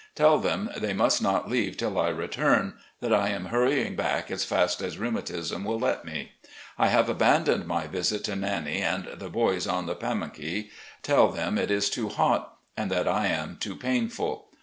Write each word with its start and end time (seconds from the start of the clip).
Tell 0.15 0.39
them 0.39 0.71
they 0.75 0.93
must 0.93 1.21
not 1.21 1.47
leave 1.47 1.77
till 1.77 1.99
I 1.99 2.07
return, 2.09 2.73
that 3.01 3.13
I 3.13 3.29
am 3.29 3.49
hurr3dng 3.49 3.95
back 3.95 4.31
as 4.31 4.43
fast 4.43 4.81
as 4.81 4.97
rheumatism 4.97 5.63
will 5.63 5.77
let 5.77 6.05
me. 6.05 6.31
I 6.75 6.87
have 6.87 7.05
aban 7.05 7.45
doned 7.45 7.67
my 7.67 7.85
visit 7.85 8.23
to 8.23 8.35
Nannie 8.35 8.81
and 8.81 9.07
the 9.15 9.29
boys 9.29 9.67
on 9.67 9.85
the 9.85 9.93
Pamunkey. 9.95 10.71
Tell 11.03 11.29
them 11.31 11.55
it 11.59 11.69
is 11.69 11.87
too 11.87 12.09
hot 12.09 12.57
and 12.75 12.89
that 12.89 13.07
I 13.07 13.27
am 13.27 13.57
too 13.57 13.75
painful. 13.75 14.47